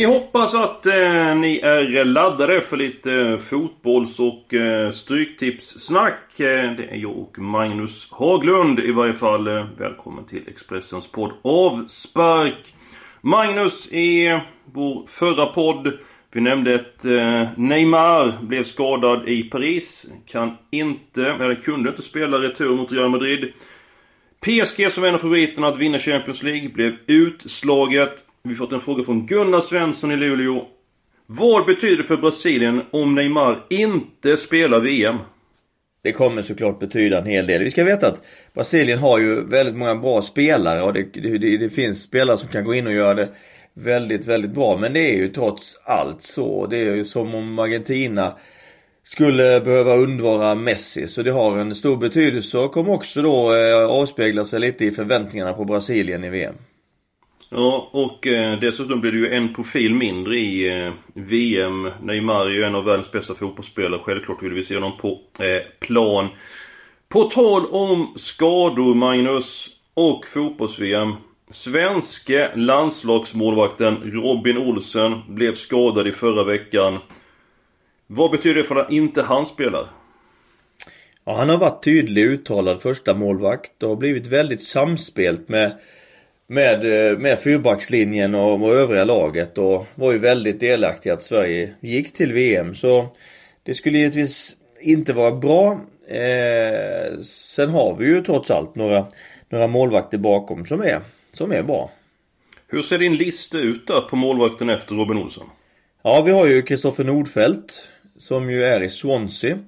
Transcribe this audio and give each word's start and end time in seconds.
Vi 0.00 0.06
hoppas 0.06 0.54
att 0.54 0.86
eh, 0.86 1.34
ni 1.34 1.60
är 1.62 2.04
laddade 2.04 2.60
för 2.60 2.76
lite 2.76 3.12
eh, 3.12 3.38
fotbolls 3.38 4.18
och 4.18 4.54
eh, 4.54 4.90
stryktipssnack. 4.90 6.40
Eh, 6.40 6.72
det 6.76 6.84
är 6.90 6.96
jag 6.96 7.18
och 7.18 7.38
Magnus 7.38 8.08
Haglund 8.10 8.80
i 8.80 8.92
varje 8.92 9.12
fall. 9.12 9.46
Eh, 9.46 9.66
välkommen 9.78 10.24
till 10.24 10.42
Expressens 10.48 11.08
podd 11.08 11.32
Avspark. 11.42 12.74
Magnus, 13.20 13.92
i 13.92 14.40
vår 14.64 15.06
förra 15.06 15.46
podd 15.46 15.98
vi 16.32 16.40
nämnde 16.40 16.74
att 16.74 17.04
eh, 17.04 17.48
Neymar 17.56 18.38
blev 18.42 18.62
skadad 18.62 19.28
i 19.28 19.42
Paris. 19.42 20.06
Kan 20.26 20.56
inte, 20.70 21.26
eller 21.26 21.54
kunde 21.54 21.90
inte 21.90 22.02
spela 22.02 22.38
retur 22.38 22.76
mot 22.76 22.92
Real 22.92 23.10
Madrid. 23.10 23.52
PSG 24.40 24.92
som 24.92 25.04
är 25.04 25.08
en 25.08 25.14
av 25.14 25.18
favoriterna 25.18 25.68
att 25.68 25.78
vinna 25.78 25.98
Champions 25.98 26.42
League 26.42 26.68
blev 26.68 26.96
utslaget. 27.06 28.24
Vi 28.42 28.50
har 28.50 28.56
fått 28.56 28.72
en 28.72 28.80
fråga 28.80 29.04
från 29.04 29.26
Gunnar 29.26 29.60
Svensson 29.60 30.12
i 30.12 30.16
Luleå. 30.16 30.66
Vad 31.26 31.66
betyder 31.66 31.96
det 31.96 32.04
för 32.04 32.16
Brasilien 32.16 32.82
om 32.90 33.14
Neymar 33.14 33.66
inte 33.70 34.36
spelar 34.36 34.80
VM? 34.80 35.16
Det 36.02 36.12
kommer 36.12 36.42
såklart 36.42 36.78
betyda 36.78 37.18
en 37.18 37.26
hel 37.26 37.46
del. 37.46 37.64
Vi 37.64 37.70
ska 37.70 37.84
veta 37.84 38.08
att 38.08 38.26
Brasilien 38.54 38.98
har 38.98 39.18
ju 39.18 39.44
väldigt 39.44 39.76
många 39.76 39.94
bra 39.94 40.22
spelare 40.22 40.82
och 40.82 40.92
det, 40.92 41.02
det, 41.02 41.56
det 41.56 41.70
finns 41.70 42.02
spelare 42.02 42.38
som 42.38 42.48
kan 42.48 42.64
gå 42.64 42.74
in 42.74 42.86
och 42.86 42.92
göra 42.92 43.14
det 43.14 43.28
väldigt, 43.74 44.26
väldigt 44.26 44.50
bra. 44.50 44.76
Men 44.76 44.92
det 44.92 45.14
är 45.14 45.16
ju 45.16 45.28
trots 45.28 45.80
allt 45.84 46.22
så. 46.22 46.66
Det 46.66 46.78
är 46.78 46.94
ju 46.94 47.04
som 47.04 47.34
om 47.34 47.58
Argentina 47.58 48.36
skulle 49.02 49.60
behöva 49.60 49.96
undvara 49.96 50.54
Messi. 50.54 51.06
Så 51.06 51.22
det 51.22 51.30
har 51.30 51.58
en 51.58 51.74
stor 51.74 51.96
betydelse 51.96 52.58
och 52.58 52.72
kommer 52.72 52.92
också 52.92 53.22
då 53.22 53.54
eh, 53.54 53.84
avspegla 53.84 54.44
sig 54.44 54.60
lite 54.60 54.84
i 54.84 54.90
förväntningarna 54.90 55.52
på 55.52 55.64
Brasilien 55.64 56.24
i 56.24 56.30
VM. 56.30 56.54
Ja, 57.52 57.88
och 57.92 58.26
eh, 58.26 58.60
dessutom 58.60 59.00
blir 59.00 59.12
det 59.12 59.18
ju 59.18 59.32
en 59.32 59.54
profil 59.54 59.94
mindre 59.94 60.36
i 60.36 60.84
eh, 60.84 60.92
VM. 61.14 61.90
Neymar 62.02 62.46
är 62.46 62.50
ju 62.50 62.64
en 62.64 62.74
av 62.74 62.84
världens 62.84 63.12
bästa 63.12 63.34
fotbollsspelare. 63.34 64.00
Självklart 64.04 64.42
vill 64.42 64.52
vi 64.52 64.62
se 64.62 64.74
honom 64.74 64.98
på 64.98 65.08
eh, 65.44 65.62
plan. 65.80 66.28
På 67.08 67.24
tal 67.24 67.66
om 67.66 68.14
skador, 68.16 68.94
Magnus, 68.94 69.68
och 69.94 70.26
fotbolls-VM. 70.26 71.12
Svenske 71.50 72.50
landslagsmålvakten 72.54 73.96
Robin 74.04 74.58
Olsen 74.58 75.20
blev 75.28 75.54
skadad 75.54 76.08
i 76.08 76.12
förra 76.12 76.44
veckan. 76.44 76.98
Vad 78.06 78.30
betyder 78.30 78.54
det 78.54 78.64
för 78.64 78.76
att 78.76 78.90
inte 78.90 79.22
han 79.22 79.46
spelar? 79.46 79.86
Ja, 81.24 81.36
han 81.36 81.48
har 81.48 81.58
varit 81.58 81.84
tydlig 81.84 82.24
uttalad 82.24 82.82
första 82.82 83.14
målvakt 83.14 83.82
och 83.82 83.98
blivit 83.98 84.26
väldigt 84.26 84.62
samspelt 84.62 85.48
med 85.48 85.78
med, 86.50 86.84
med 87.20 87.38
fyrbackslinjen 87.38 88.34
och, 88.34 88.62
och 88.62 88.74
övriga 88.74 89.04
laget 89.04 89.58
och 89.58 89.86
var 89.94 90.12
ju 90.12 90.18
väldigt 90.18 90.60
delaktig 90.60 91.10
att 91.10 91.22
Sverige 91.22 91.74
gick 91.80 92.12
till 92.12 92.32
VM. 92.32 92.74
Så 92.74 93.08
det 93.62 93.74
skulle 93.74 93.98
givetvis 93.98 94.56
inte 94.80 95.12
vara 95.12 95.32
bra. 95.32 95.80
Eh, 96.08 97.18
sen 97.22 97.70
har 97.70 97.96
vi 97.96 98.06
ju 98.06 98.22
trots 98.22 98.50
allt 98.50 98.74
några, 98.74 99.06
några 99.48 99.66
målvakter 99.66 100.18
bakom 100.18 100.66
som 100.66 100.80
är, 100.80 101.00
som 101.32 101.52
är 101.52 101.62
bra. 101.62 101.90
Hur 102.68 102.82
ser 102.82 102.98
din 102.98 103.16
lista 103.16 103.58
ut 103.58 103.86
där 103.86 104.00
på 104.00 104.16
målvakten 104.16 104.70
efter 104.70 104.94
Robin 104.94 105.18
Olsson? 105.18 105.50
Ja, 106.02 106.22
vi 106.22 106.32
har 106.32 106.46
ju 106.46 106.62
Kristoffer 106.62 107.04
Nordfeldt 107.04 107.88
som 108.18 108.50
ju 108.50 108.64
är 108.64 108.82
i 108.82 108.88
Swansea. 108.88 109.58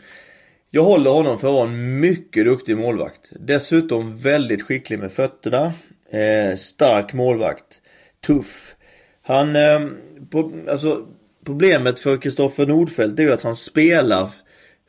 Jag 0.70 0.82
håller 0.82 1.10
honom 1.10 1.38
för 1.38 1.48
att 1.48 1.54
vara 1.54 1.68
en 1.68 2.00
mycket 2.00 2.44
duktig 2.44 2.76
målvakt. 2.76 3.32
Dessutom 3.40 4.16
väldigt 4.16 4.62
skicklig 4.62 4.98
med 4.98 5.12
fötterna. 5.12 5.72
Eh, 6.12 6.56
stark 6.56 7.12
målvakt. 7.12 7.80
Tuff. 8.26 8.74
Han, 9.22 9.56
eh, 9.56 9.80
på, 10.30 10.52
alltså 10.68 11.06
problemet 11.46 12.00
för 12.00 12.16
Kristoffer 12.16 12.66
Nordfeldt 12.66 13.18
är 13.18 13.22
ju 13.22 13.32
att 13.32 13.42
han 13.42 13.56
spelar 13.56 14.28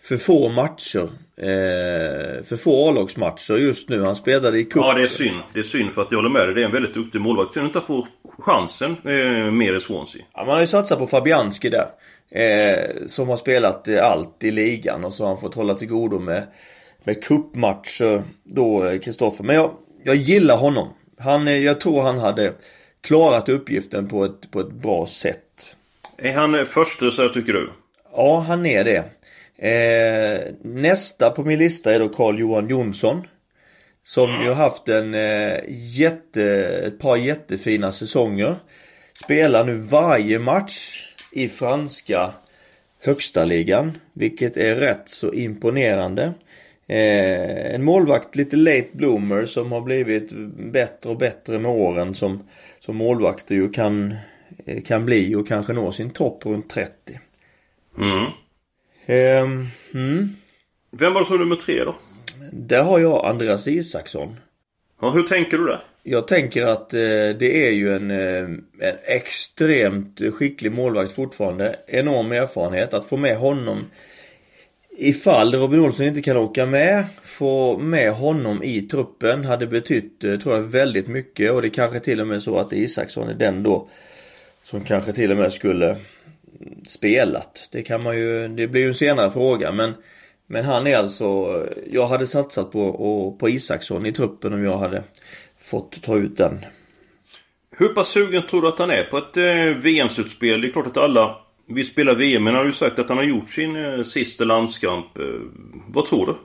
för 0.04 0.18
få 0.18 0.50
matcher. 0.50 1.10
Eh, 1.38 2.44
för 2.44 2.58
få 2.58 2.90
A-lagsmatcher 2.90 3.54
just 3.54 3.90
nu. 3.90 4.02
Han 4.02 4.16
spelade 4.16 4.60
i 4.60 4.64
cupen. 4.64 4.82
Ja, 4.82 4.94
det 4.94 5.04
är 5.04 5.08
synd. 5.08 5.40
Det 5.54 5.60
är 5.60 5.64
synd 5.64 5.92
för 5.92 6.02
att 6.02 6.08
jag 6.12 6.18
håller 6.18 6.30
med 6.30 6.48
dig. 6.48 6.56
Det 6.56 6.62
är 6.62 6.66
en 6.66 6.72
väldigt 6.72 6.94
duktig 6.94 7.22
målvakt. 7.22 7.54
Sen 7.54 7.66
inte 7.66 7.82
får 7.82 8.08
chansen 8.40 8.92
eh, 8.92 9.52
mer 9.52 9.76
i 9.76 9.80
Swansea. 9.80 10.24
Ja, 10.34 10.46
man 10.46 10.54
har 10.54 10.62
ju 10.62 10.68
satsat 10.68 11.00
på 11.00 11.08
Fabianski 11.08 11.70
där. 11.70 11.88
Eh, 12.32 13.06
som 13.08 13.30
har 13.30 13.38
spelat 13.38 13.88
eh, 13.88 14.06
allt 14.06 14.44
i 14.44 14.52
ligan 14.52 15.06
och 15.06 15.14
så 15.14 15.24
har 15.24 15.30
han 15.30 15.42
fått 15.42 15.56
hålla 15.56 15.74
till 15.74 15.88
godo 15.88 16.20
med, 16.20 16.48
med 17.04 17.24
cupmatcher 17.24 18.24
då, 18.44 19.00
Kristoffer. 19.04 19.44
Men 19.44 19.56
jag, 19.56 19.72
jag 20.04 20.16
gillar 20.16 20.58
honom. 20.58 20.90
Han, 21.18 21.64
jag 21.64 21.82
tror 21.82 22.02
han 22.02 22.18
hade 22.18 22.54
klarat 23.02 23.50
uppgiften 23.50 24.08
på 24.08 24.26
ett, 24.26 24.52
på 24.52 24.60
ett 24.60 24.72
bra 24.72 25.08
sätt. 25.08 25.76
Är 26.18 26.34
han 26.34 26.66
första 26.66 27.12
så 27.12 27.30
tycker 27.30 27.54
du? 27.54 27.70
Ja, 28.16 28.40
han 28.40 28.66
är 28.66 28.84
det. 28.84 29.04
Eh, 29.58 30.54
nästa 30.62 31.30
på 31.30 31.44
min 31.44 31.60
lista 31.60 31.94
är 31.94 32.00
då 32.00 32.10
Carl-Johan 32.10 32.70
Jonsson. 32.70 33.28
Som 34.04 34.30
ju 34.30 34.48
har 34.48 34.56
haft 34.56 34.90
en 34.90 35.14
eh, 35.14 35.60
jätte, 35.68 36.44
ett 36.88 37.00
par 37.00 37.16
jättefina 37.16 37.92
säsonger. 37.92 38.56
Spelar 39.24 39.66
nu 39.66 39.76
varje 39.76 40.40
match 40.40 41.08
i 41.32 41.48
franska 41.48 42.34
högsta 43.02 43.46
ligan. 43.46 43.98
Vilket 44.14 44.58
är 44.58 44.76
rätt 44.76 45.10
så 45.10 45.34
imponerande. 45.34 46.34
Eh, 46.88 47.76
en 47.76 47.84
målvakt, 47.84 48.36
lite 48.36 48.56
late 48.56 48.88
bloomer 48.92 49.46
som 49.46 49.72
har 49.72 49.82
blivit 49.82 50.32
bättre 50.72 51.10
och 51.10 51.18
bättre 51.18 51.60
med 51.60 51.72
åren 51.72 52.16
som, 52.16 52.44
som 52.80 52.96
målvakter 52.96 53.56
ju 53.56 53.70
kan, 53.70 54.16
eh, 54.66 54.84
kan 54.84 55.06
bli 55.06 55.36
och 55.36 55.48
kanske 55.48 55.74
nå 55.74 55.92
sin 55.92 56.10
topp 56.10 56.46
runt 56.46 56.70
30. 56.70 57.20
Mm. 57.98 58.26
Eh, 59.06 59.68
mm. 59.94 60.30
Vem 60.92 61.14
var 61.14 61.22
det 61.22 61.28
som 61.28 61.38
nummer 61.38 61.56
tre 61.56 61.84
då? 61.84 61.96
Där 62.52 62.84
har 62.84 63.00
jag 63.00 63.26
Andreas 63.26 63.68
Isaksson. 63.68 64.36
Ja, 65.02 65.10
hur 65.10 65.24
tänker 65.24 65.58
du 65.58 65.66
där? 65.66 65.84
Jag 66.04 66.28
tänker 66.28 66.66
att 66.66 66.94
eh, 66.94 67.00
det 67.40 67.68
är 67.68 67.72
ju 67.72 67.96
en, 67.96 68.12
eh, 68.12 68.44
en 68.80 68.96
extremt 69.06 70.22
skicklig 70.34 70.72
målvakt 70.72 71.16
fortfarande. 71.16 71.76
Enorm 71.88 72.32
erfarenhet. 72.32 72.94
Att 72.94 73.06
få 73.06 73.18
med 73.18 73.38
honom 73.38 73.82
Ifall 74.98 75.56
Robin 75.56 75.80
Olsson 75.80 76.06
inte 76.06 76.22
kan 76.22 76.38
åka 76.38 76.66
med, 76.66 77.06
få 77.24 77.78
med 77.78 78.14
honom 78.14 78.64
i 78.64 78.82
truppen 78.82 79.46
hade 79.46 79.68
betytt, 79.68 80.24
eh, 80.24 80.40
tror 80.40 80.56
jag, 80.56 80.62
väldigt 80.62 81.08
mycket 81.08 81.52
och 81.52 81.62
det 81.62 81.70
kanske 81.70 82.00
till 82.00 82.22
och 82.22 82.28
med 82.28 82.44
så 82.44 82.58
att 82.58 82.74
Isaksson 82.74 83.30
är 83.30 83.34
den 83.34 83.64
då 83.64 83.90
som 84.62 84.84
kanske 84.84 85.14
till 85.14 85.32
och 85.32 85.38
med 85.38 85.54
skulle 85.54 85.90
mm, 85.90 86.00
spelat. 86.88 87.70
Det 87.72 87.82
kan 87.82 88.04
man 88.04 88.18
ju, 88.18 88.48
det 88.48 88.68
blir 88.68 88.82
ju 88.82 88.88
en 88.88 88.96
senare 88.96 89.32
fråga 89.32 89.72
men 89.72 89.94
men 90.48 90.66
han 90.66 90.88
är 90.88 90.98
alltså, 90.98 91.60
jag 91.92 92.08
hade 92.08 92.28
satsat 92.28 92.72
på, 92.72 92.82
och, 92.82 93.40
på 93.40 93.50
Isaksson 93.50 94.06
i 94.06 94.12
truppen 94.12 94.54
om 94.54 94.64
jag 94.64 94.78
hade 94.78 95.04
fått 95.62 96.02
ta 96.02 96.18
ut 96.18 96.38
den. 96.38 96.66
Hur 97.78 97.90
pass 97.90 98.08
sugen 98.08 98.48
tror 98.50 98.62
du 98.62 98.68
att 98.68 98.80
han 98.80 98.92
är 98.92 99.04
på 99.04 99.18
ett 99.18 99.38
eh, 99.38 99.82
VM-slutspel? 99.84 100.62
Det 100.62 100.68
är 100.68 100.72
klart 100.72 100.88
att 100.88 100.98
alla 100.98 101.38
vi 101.66 101.84
spelar 101.84 102.16
VM, 102.16 102.44
men 102.44 102.54
han 102.54 102.62
har 102.62 102.68
ju 102.68 102.74
sagt 102.74 103.00
att 103.00 103.10
han 103.10 103.18
har 103.18 103.26
gjort 103.26 103.52
sin 103.52 103.76
eh, 103.76 104.04
sista 104.04 104.44
landskamp. 104.44 105.18
Eh, 105.18 105.24
vad 105.88 106.06
tror 106.06 106.26
du? 106.26 106.36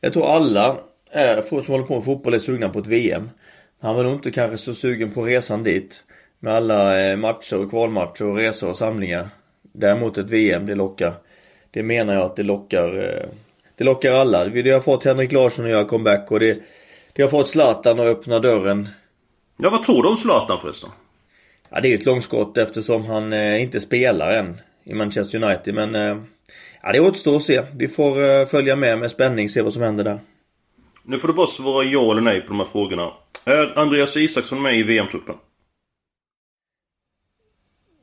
Jag 0.00 0.12
tror 0.12 0.26
alla 0.26 0.76
är, 1.10 1.42
som 1.42 1.74
håller 1.74 1.84
på 1.84 1.94
med 1.94 2.04
fotboll 2.04 2.34
är 2.34 2.38
sugna 2.38 2.68
på 2.68 2.78
ett 2.78 2.86
VM. 2.86 3.30
Han 3.80 3.94
var 3.94 4.04
nog 4.04 4.12
inte 4.12 4.30
kanske 4.30 4.58
så 4.58 4.74
sugen 4.74 5.10
på 5.10 5.22
resan 5.22 5.62
dit. 5.62 6.04
Med 6.38 6.54
alla 6.54 7.10
eh, 7.10 7.16
matcher 7.16 7.58
och 7.58 7.70
kvalmatcher 7.70 8.24
och 8.24 8.36
resor 8.36 8.68
och 8.68 8.76
samlingar. 8.76 9.28
Däremot 9.62 10.18
ett 10.18 10.30
VM, 10.30 10.66
det 10.66 10.74
lockar. 10.74 11.14
Det 11.70 11.82
menar 11.82 12.14
jag 12.14 12.22
att 12.22 12.36
det 12.36 12.42
lockar. 12.42 12.98
Eh, 12.98 13.28
det 13.76 13.84
lockar 13.84 14.12
alla. 14.12 14.44
Det 14.44 14.70
har 14.70 14.80
fått 14.80 15.04
Henrik 15.04 15.32
Larsson 15.32 15.64
att 15.64 15.70
göra 15.70 15.84
comeback 15.84 16.30
och 16.30 16.40
det, 16.40 16.58
det 17.12 17.22
har 17.22 17.28
fått 17.28 17.48
Zlatan 17.48 18.00
att 18.00 18.06
öppna 18.06 18.38
dörren. 18.38 18.88
Ja, 19.56 19.70
vad 19.70 19.82
tror 19.82 20.02
du 20.02 20.08
om 20.08 20.16
Zlatan 20.16 20.58
förresten? 20.58 20.90
Ja, 21.72 21.80
det 21.80 21.88
är 21.88 21.90
ju 21.90 21.98
ett 21.98 22.06
långskott 22.06 22.58
eftersom 22.58 23.04
han 23.04 23.32
eh, 23.32 23.62
inte 23.62 23.80
spelar 23.80 24.30
än 24.30 24.60
i 24.84 24.94
Manchester 24.94 25.44
United. 25.44 25.74
Men 25.74 25.94
eh, 25.94 26.16
Ja, 26.82 26.92
det 26.92 27.00
återstår 27.00 27.36
att 27.36 27.42
se. 27.42 27.62
Vi 27.76 27.88
får 27.88 28.18
uh, 28.18 28.46
följa 28.46 28.76
med 28.76 28.98
med 28.98 29.10
spänning, 29.10 29.48
se 29.48 29.62
vad 29.62 29.72
som 29.72 29.82
händer 29.82 30.04
där. 30.04 30.20
Nu 31.02 31.18
får 31.18 31.28
du 31.28 31.34
bara 31.34 31.46
svara 31.46 31.84
ja 31.84 32.10
eller 32.10 32.20
nej 32.20 32.40
på 32.40 32.48
de 32.48 32.58
här 32.58 32.66
frågorna. 32.66 33.12
Är 33.44 33.78
Andreas 33.78 34.16
Isaksson 34.16 34.62
med 34.62 34.78
i 34.78 34.82
VM-truppen? 34.82 35.34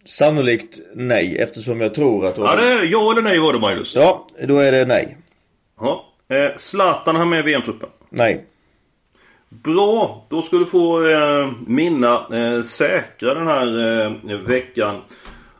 Sannolikt 0.06 0.80
nej 0.96 1.38
eftersom 1.38 1.82
jag 1.82 1.94
tror 1.94 2.26
att... 2.26 2.38
Ja, 2.38 2.56
det 2.56 2.72
är 2.72 2.84
ja 2.84 3.12
eller 3.12 3.22
nej 3.22 3.40
var 3.40 3.54
det 3.54 3.60
Magnus. 3.60 3.96
Ja, 3.96 4.28
då 4.48 4.58
är 4.58 4.72
det 4.72 4.86
nej. 4.86 5.18
Ja. 5.80 6.06
Eh, 6.30 6.56
Zlatan 6.58 7.16
har 7.16 7.26
med 7.26 7.40
i 7.40 7.44
VM-truppen? 7.44 7.90
Nej. 8.10 8.46
Bra! 9.50 10.26
Då 10.30 10.42
ska 10.42 10.58
du 10.58 10.66
få 10.66 11.08
eh, 11.08 11.52
minna 11.68 12.28
eh, 12.32 12.62
säkra 12.62 13.34
den 13.34 13.48
här 13.48 14.02
eh, 14.32 14.38
veckan. 14.38 15.02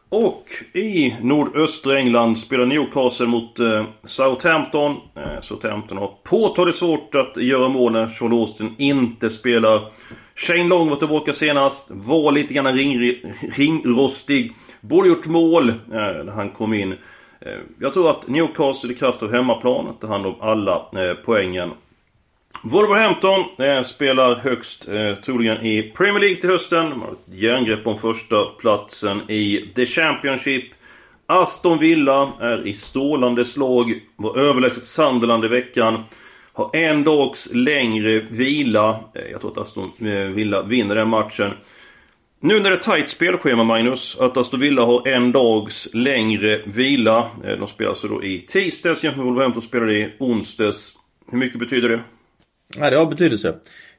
Och 0.10 0.46
i 0.74 1.16
nordöstra 1.22 1.98
England 1.98 2.40
spelar 2.40 2.66
Newcastle 2.66 3.28
mot 3.28 3.60
eh, 3.60 3.86
Southampton. 4.04 4.96
Eh, 5.16 5.42
Southampton 5.42 5.98
har 5.98 6.12
påtagligt 6.24 6.76
svårt 6.76 7.16
att 7.16 7.38
göra 7.38 7.70
mål 7.70 7.92
när 7.92 8.08
Sean 8.08 8.34
Austin 8.34 8.76
inte 8.78 9.30
spelar. 9.30 9.82
Shane 10.36 10.64
Long 10.64 10.90
var 10.90 10.96
tillbaka 10.96 11.34
senast. 11.34 11.88
Var 11.92 12.32
lite 12.32 12.54
grann 12.54 12.76
ring, 12.76 13.16
ringrostig. 13.56 14.54
Borde 14.82 15.10
gjort 15.10 15.26
mål 15.26 15.70
eh, 15.70 15.76
när 15.90 16.32
han 16.32 16.50
kom 16.50 16.74
in. 16.74 16.92
Eh, 17.42 17.60
jag 17.80 17.94
tror 17.94 18.10
att 18.10 18.28
Newcastle 18.28 18.94
i 18.94 18.96
kraft 18.96 19.24
av 19.24 19.32
hemmaplan 19.32 19.96
tar 20.02 20.08
hand 20.08 20.26
om 20.26 20.36
alla 20.42 20.76
eh, 20.76 21.14
poängen. 21.26 21.72
Wolverhampton 22.64 23.46
eh, 23.58 23.82
spelar 23.82 24.36
högst 24.36 24.88
eh, 24.90 25.16
troligen 25.16 25.66
i 25.66 25.92
Premier 25.98 26.20
League 26.20 26.42
till 26.42 26.50
hösten. 26.50 26.90
De 26.90 27.02
har 27.02 27.12
ett 27.12 27.34
järngrepp 27.34 27.88
om 27.88 27.98
första 27.98 28.46
platsen 28.46 29.32
i 29.32 29.72
The 29.76 29.86
Championship. 29.86 30.64
Aston 31.26 31.80
Villa 31.80 32.34
är 32.40 32.68
i 32.68 32.74
strålande 32.74 33.46
slag. 33.46 34.02
Var 34.16 34.38
överlägset 34.38 34.86
Sunderland 34.86 35.46
i 35.46 35.48
veckan. 35.48 36.04
Har 36.54 36.76
en 36.76 37.04
dags 37.04 37.50
längre 37.54 38.20
vila. 38.20 39.00
Eh, 39.14 39.32
jag 39.32 39.42
tror 39.42 39.52
att 39.52 39.58
Aston 39.58 39.92
eh, 40.00 40.14
Villa 40.14 40.62
vinner 40.62 40.96
den 40.96 41.10
matchen. 41.10 41.52
Nu 42.40 42.60
när 42.60 42.70
det 42.70 42.76
är 42.76 42.80
tajt 42.80 43.10
spelschema 43.10 43.64
Magnus, 43.64 44.18
att 44.20 44.38
Aston 44.38 44.60
Villa 44.60 44.86
har 44.86 45.08
en 45.08 45.32
dags 45.32 45.90
längre 45.94 46.62
vila. 46.66 47.30
Eh, 47.44 47.58
de 47.58 47.68
spelar 47.68 47.90
alltså 47.90 48.08
då 48.08 48.24
i 48.24 48.42
tisdags 48.42 49.04
jämfört 49.04 49.18
med 49.18 49.26
Wolverhampton 49.26 49.62
spelade 49.62 49.94
i 49.94 50.14
onsdags. 50.20 50.94
Hur 51.32 51.38
mycket 51.38 51.60
betyder 51.60 51.90
det? 51.90 52.00
Nej, 52.78 52.92
det 52.92 52.98
har 52.98 53.06
betydelse. 53.06 53.56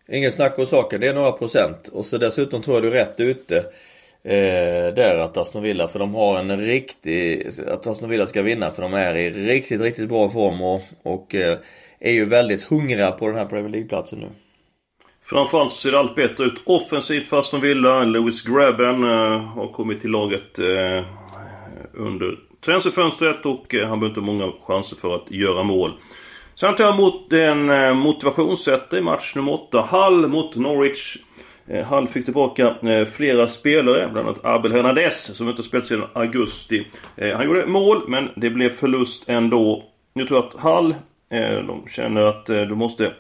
Ingen 0.08 0.32
snack 0.32 0.58
om 0.58 0.66
saken. 0.66 1.00
Det 1.00 1.08
är 1.08 1.14
några 1.14 1.32
procent. 1.32 1.88
Och 1.88 2.04
så 2.04 2.18
dessutom 2.18 2.62
tror 2.62 2.76
jag 2.76 2.82
du 2.82 2.88
är 2.88 3.04
rätt 3.04 3.20
ute. 3.20 3.56
Eh, 4.22 4.94
där 4.94 5.18
att 5.18 5.36
Aston 5.36 5.62
Villa, 5.62 5.88
för 5.88 5.98
de 5.98 6.14
har 6.14 6.38
en 6.38 6.60
riktig... 6.60 7.46
Att 7.66 7.86
Aston 7.86 8.10
Villa 8.10 8.26
ska 8.26 8.42
vinna 8.42 8.70
för 8.70 8.82
de 8.82 8.94
är 8.94 9.14
i 9.14 9.30
riktigt, 9.30 9.80
riktigt 9.80 10.08
bra 10.08 10.30
form 10.30 10.62
och, 10.62 10.82
och 11.02 11.34
eh, 11.34 11.58
är 12.00 12.12
ju 12.12 12.24
väldigt 12.24 12.62
hungriga 12.62 13.12
på 13.12 13.26
den 13.26 13.36
här 13.36 13.46
Premier 13.46 13.70
League-platsen 13.70 14.18
nu. 14.18 14.28
Framförallt 15.22 15.72
ser 15.72 15.92
det 15.92 15.98
allt 15.98 16.16
bättre 16.16 16.44
ut 16.44 16.62
offensivt 16.64 17.28
för 17.28 17.40
Aston 17.40 17.60
Villa. 17.60 18.04
Lewis 18.04 18.42
Grabben 18.42 19.04
eh, 19.04 19.40
har 19.40 19.72
kommit 19.72 20.00
till 20.00 20.10
laget 20.10 20.58
eh, 20.58 21.04
under 21.94 22.38
transferfönstret 22.64 23.46
och 23.46 23.74
eh, 23.74 23.88
han 23.88 24.00
behöver 24.00 24.20
inte 24.20 24.32
många 24.32 24.52
chanser 24.62 24.96
för 24.96 25.14
att 25.14 25.30
göra 25.30 25.62
mål. 25.62 25.92
Sen 26.60 26.74
tar 26.74 26.84
jag 26.84 26.94
emot 26.94 27.32
en 27.32 27.70
eh, 27.70 27.94
motivationssättare 27.94 29.00
i 29.00 29.02
match 29.02 29.34
nummer 29.36 29.52
8. 29.52 29.80
Hall 29.80 30.28
mot 30.28 30.56
Norwich. 30.56 31.16
Eh, 31.66 31.86
Hall 31.86 32.08
fick 32.08 32.24
tillbaka 32.24 32.74
eh, 32.82 33.06
flera 33.06 33.48
spelare, 33.48 34.08
bland 34.12 34.28
annat 34.28 34.44
Abel 34.44 34.72
Hernandez 34.72 35.36
som 35.36 35.48
inte 35.48 35.62
spelat 35.62 35.86
sedan 35.86 36.04
augusti. 36.12 36.86
Eh, 37.16 37.36
han 37.36 37.46
gjorde 37.46 37.66
mål, 37.66 38.08
men 38.08 38.28
det 38.36 38.50
blev 38.50 38.70
förlust 38.70 39.24
ändå. 39.26 39.84
Nu 40.14 40.26
tror 40.26 40.38
jag 40.38 40.48
att 40.48 40.60
Hall, 40.60 40.94
de 41.66 41.84
känner 41.88 42.22
att 42.24 42.46
de 42.46 42.74
måste 42.78 43.12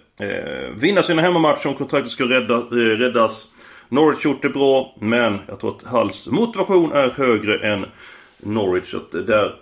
vinna 0.76 1.02
sina 1.02 1.22
hemmamatcher 1.22 1.68
om 1.68 1.74
kontraktet 1.74 2.10
ska 2.10 2.24
rädda, 2.24 2.58
räddas. 2.96 3.50
Norwich 3.88 4.24
gjort 4.24 4.42
det 4.42 4.48
bra, 4.48 4.96
men 5.00 5.38
jag 5.48 5.60
tror 5.60 5.76
att 5.76 5.82
Halls 5.82 6.26
motivation 6.26 6.92
är 6.92 7.10
högre 7.10 7.72
än 7.72 7.86
Norwich. 8.38 8.90
Så 8.90 8.96
att 8.96 9.12
där 9.12 9.54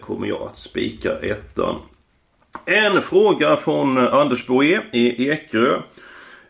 kommer 0.00 0.26
jag 0.26 0.42
att 0.42 0.58
spika 0.58 1.12
ettan. 1.18 1.76
En 2.64 3.02
fråga 3.02 3.56
från 3.56 3.98
Anders 3.98 4.46
Boé 4.46 4.80
i 4.92 5.28
Ekerö. 5.28 5.74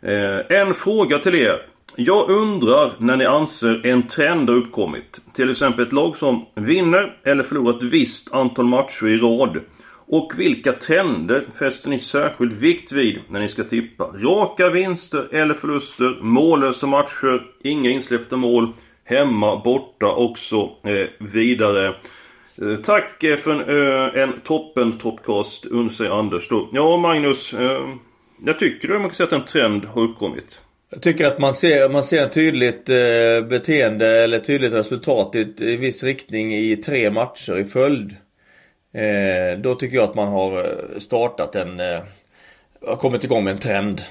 Eh, 0.02 0.58
en 0.60 0.74
fråga 0.74 1.18
till 1.18 1.34
er. 1.34 1.66
Jag 1.96 2.30
undrar 2.30 2.92
när 2.98 3.16
ni 3.16 3.24
anser 3.24 3.86
en 3.86 4.06
trend 4.06 4.48
har 4.48 4.56
uppkommit. 4.56 5.20
Till 5.34 5.50
exempel 5.50 5.86
ett 5.86 5.92
lag 5.92 6.16
som 6.16 6.46
vinner 6.54 7.16
eller 7.24 7.42
förlorar 7.42 7.76
ett 7.76 7.82
visst 7.82 8.34
antal 8.34 8.64
matcher 8.64 9.08
i 9.08 9.16
rad. 9.16 9.60
Och 10.06 10.32
vilka 10.36 10.72
trender 10.72 11.46
fäster 11.58 11.90
ni 11.90 11.98
särskild 11.98 12.52
vikt 12.52 12.92
vid 12.92 13.18
när 13.28 13.40
ni 13.40 13.48
ska 13.48 13.64
tippa? 13.64 14.04
Raka 14.04 14.68
vinster 14.68 15.28
eller 15.34 15.54
förluster? 15.54 16.18
Mållösa 16.20 16.86
matcher? 16.86 17.42
Inga 17.62 17.90
insläppta 17.90 18.36
mål? 18.36 18.72
Hemma, 19.04 19.56
borta 19.56 20.06
och 20.06 20.38
så 20.38 20.76
eh, 20.84 21.08
vidare. 21.18 21.94
Eh, 22.60 22.76
tack 22.76 23.24
eh, 23.24 23.36
för 23.36 23.50
en, 23.50 23.60
eh, 23.60 24.22
en 24.22 24.40
toppen 24.40 24.98
toppcast, 24.98 25.66
undrar 25.66 26.18
Anders 26.18 26.48
då. 26.48 26.68
Ja, 26.72 26.96
Magnus. 26.96 27.54
Jag 28.44 28.58
tycker 28.58 28.88
du 28.88 28.94
man 28.94 29.02
kan 29.02 29.14
säga 29.14 29.26
att 29.26 29.32
en 29.32 29.44
trend 29.44 29.84
har 29.84 30.02
uppkommit. 30.02 30.60
Jag 30.90 31.02
tycker 31.02 31.26
att 31.26 31.38
man 31.38 31.54
ser, 31.54 31.88
man 31.88 32.04
ser 32.04 32.26
ett 32.26 32.32
tydligt 32.32 32.84
beteende 33.48 34.24
eller 34.24 34.38
tydligt 34.38 34.72
resultat 34.72 35.34
i, 35.34 35.54
i 35.58 35.76
viss 35.76 36.02
riktning 36.02 36.54
i 36.54 36.76
tre 36.76 37.10
matcher 37.10 37.58
i 37.58 37.64
följd. 37.64 38.16
Då 39.58 39.74
tycker 39.74 39.96
jag 39.96 40.04
att 40.04 40.14
man 40.14 40.28
har 40.28 40.66
startat 40.98 41.56
en, 41.56 41.80
har 42.86 42.96
kommit 42.96 43.24
igång 43.24 43.44
med 43.44 43.52
en 43.52 43.58
trend. 43.58 44.02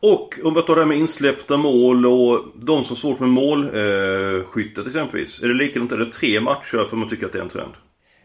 Och 0.00 0.34
om 0.44 0.54
vi 0.54 0.62
tar 0.62 0.74
det 0.74 0.80
här 0.80 0.88
med 0.88 0.98
insläppta 0.98 1.56
mål 1.56 2.06
och 2.06 2.44
de 2.54 2.84
som 2.84 2.96
har 2.96 3.00
svårt 3.00 3.20
med 3.20 3.28
målskyttet 3.28 4.78
eh, 4.78 4.86
exempelvis. 4.86 5.42
Är 5.42 5.48
det 5.48 5.54
likadant? 5.54 5.92
Är 5.92 5.96
det 5.96 6.12
tre 6.12 6.40
matcher 6.40 6.86
för 6.90 6.96
man 6.96 7.08
tycker 7.08 7.26
att 7.26 7.32
det 7.32 7.38
är 7.38 7.42
en 7.42 7.48
trend? 7.48 7.72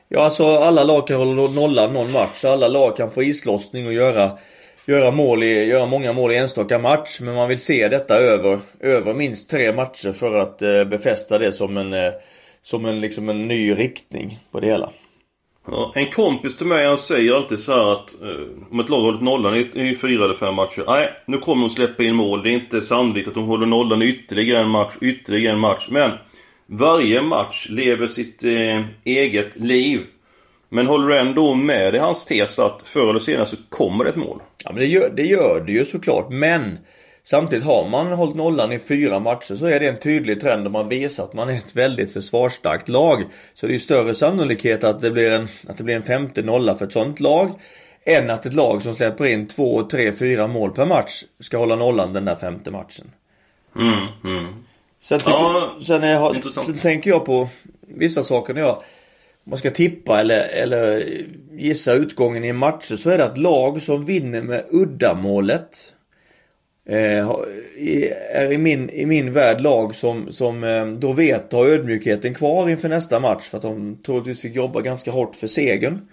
Ja 0.10 0.24
alltså 0.24 0.46
alla 0.46 0.84
lag 0.84 1.08
kan 1.08 1.18
hålla 1.18 1.48
nollan 1.48 1.94
någon 1.94 2.12
match. 2.12 2.46
Alla 2.46 2.68
lag 2.68 2.98
kan 2.98 3.12
få 3.12 3.24
islossning 3.24 3.88
och 3.88 3.94
göra, 3.94 4.32
göra, 4.86 5.12
mål 5.12 5.44
i, 5.44 5.66
göra 5.66 5.86
många 5.86 6.14
mål 6.14 6.32
i 6.32 6.36
enstaka 6.36 6.80
match. 6.80 7.20
Men 7.22 7.36
man 7.36 7.50
vill 7.50 7.60
se 7.60 7.88
detta 7.88 8.18
över, 8.18 8.60
över 8.80 9.14
minst 9.14 9.50
tre 9.50 9.74
matcher 9.74 10.12
för 10.12 10.34
att 10.34 10.62
eh, 10.62 10.84
befästa 10.84 11.38
det 11.38 11.52
som 11.52 11.78
en, 11.78 11.94
eh, 11.94 12.14
som 12.62 12.86
en, 12.86 13.02
liksom 13.02 13.30
en 13.30 13.48
ny 13.48 13.74
riktning 13.74 14.40
på 14.52 14.60
det 14.60 14.68
hela. 14.68 14.90
Ja, 15.68 15.92
en 15.96 16.12
kompis 16.12 16.58
till 16.58 16.68
mig 16.68 16.88
han 16.88 16.98
säger 16.98 17.34
alltid 17.34 17.60
så 17.60 17.72
här 17.72 17.92
att 17.92 18.22
eh, 18.22 18.72
om 18.72 18.80
ett 18.80 18.90
lag 18.90 19.02
hållit 19.02 19.22
nollan 19.22 19.56
i, 19.56 19.70
i 19.74 19.96
fyra 19.96 20.26
eller 20.26 20.34
fem 20.34 20.56
matcher. 20.56 20.84
Nej, 20.88 21.10
nu 21.26 21.38
kommer 21.38 21.62
de 21.62 21.70
släppa 21.70 22.04
in 22.04 22.16
mål. 22.16 22.44
Det 22.44 22.50
är 22.50 22.54
inte 22.54 22.82
sannolikt 22.82 23.28
att 23.28 23.34
de 23.34 23.44
håller 23.44 23.66
nollan 23.66 24.02
ytterligare 24.02 24.64
en 24.64 24.70
match, 24.70 24.94
ytterligare 25.02 25.54
en 25.54 25.60
match. 25.60 25.88
Men 25.90 26.12
varje 26.66 27.22
match 27.22 27.68
lever 27.70 28.08
sitt 28.08 28.44
eh, 28.44 28.86
eget 29.04 29.60
liv. 29.60 30.02
Men 30.70 30.88
håller 30.88 31.08
du 31.08 31.20
ändå 31.20 31.54
med 31.54 31.96
i 31.96 31.98
hans 31.98 32.26
tes 32.26 32.60
att 32.60 32.82
förr 32.86 33.10
eller 33.10 33.20
senare 33.20 33.46
så 33.46 33.58
kommer 33.70 34.04
det 34.04 34.10
ett 34.10 34.16
mål? 34.16 34.42
Ja 34.66 34.72
men 34.72 34.80
det 34.80 34.86
gör 34.86 35.10
det, 35.10 35.24
gör 35.24 35.64
det 35.66 35.72
ju 35.72 35.86
såklart. 35.86 36.28
Men 36.30 36.78
Samtidigt 37.26 37.66
har 37.66 37.90
man 37.90 38.08
hållit 38.12 38.36
nollan 38.36 38.72
i 38.72 38.80
fyra 38.80 39.20
matcher 39.20 39.56
så 39.56 39.66
är 39.66 39.80
det 39.80 39.88
en 39.88 40.00
tydlig 40.00 40.42
trend 40.42 40.66
och 40.66 40.72
man 40.72 40.90
visar 40.90 41.24
att 41.24 41.34
man 41.34 41.50
är 41.50 41.58
ett 41.58 41.76
väldigt 41.76 42.14
försvarsstarkt 42.14 42.90
lag. 42.90 43.24
Så 43.54 43.66
det 43.66 43.72
är 43.72 43.74
ju 43.74 43.80
större 43.80 44.16
sannolikhet 44.16 44.84
att 44.84 45.02
det 45.02 45.12
blir 45.12 45.32
en, 45.32 45.48
att 45.68 45.78
det 45.78 45.84
blir 45.84 45.96
en 45.96 46.04
femte 46.04 46.42
nolla 46.42 46.76
för 46.76 46.86
ett 46.86 46.94
sånt 46.94 47.20
lag. 47.20 47.52
Än 48.06 48.30
att 48.30 48.46
ett 48.46 48.54
lag 48.54 48.82
som 48.82 48.96
släpper 48.96 49.26
in 49.26 49.48
två, 49.48 49.84
tre, 49.84 50.14
fyra 50.14 50.48
mål 50.48 50.72
per 50.72 50.86
match 50.86 51.24
ska 51.40 51.58
hålla 51.58 51.76
nollan 51.76 52.14
den 52.14 52.26
där 52.26 52.36
femte 52.36 52.72
matchen. 52.72 53.12
Mm, 53.76 54.08
mm. 54.24 54.54
Sen, 55.00 55.20
tycker, 55.20 55.32
ja, 55.32 55.78
sen, 55.88 56.04
jag 56.04 56.52
sen 56.52 56.74
tänker 56.74 57.10
jag 57.10 57.26
på 57.26 57.50
vissa 57.82 58.24
saker 58.24 58.54
när 58.54 58.62
jag 58.62 58.84
man 59.44 59.60
ska 59.60 59.72
tippa 59.72 60.20
eller, 60.20 60.48
eller 60.48 61.08
gissa 61.52 61.94
utgången 61.94 62.44
i 62.44 62.48
en 62.48 62.56
match 62.56 62.92
så 62.98 63.10
är 63.10 63.18
det 63.18 63.26
att 63.26 63.38
lag 63.38 63.82
som 63.82 64.06
vinner 64.06 64.42
med 64.42 64.66
uddamålet 64.72 65.94
Eh, 66.86 67.30
är 68.32 68.52
i 68.52 68.58
min, 68.58 68.90
i 68.90 69.06
min 69.06 69.34
värld 69.34 69.62
lag 69.62 69.96
som, 69.96 70.32
som 70.32 70.64
eh, 70.64 70.88
då 70.88 71.12
vet 71.12 71.54
har 71.54 71.66
ödmjukheten 71.66 72.34
kvar 72.34 72.70
inför 72.70 72.90
nästa 72.90 73.20
match 73.20 73.44
för 73.44 73.58
att 73.58 73.64
de 73.64 73.98
troligtvis 74.06 74.40
fick 74.40 74.56
jobba 74.56 74.82
ganska 74.82 75.12
hårt 75.12 75.36
för 75.36 75.48
segern. 75.48 76.08